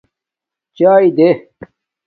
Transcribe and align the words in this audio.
چاݵے 0.77 1.09
دیں 1.17 1.35